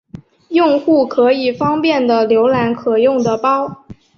[0.49, 3.85] 用户可以方便的浏览可用的包。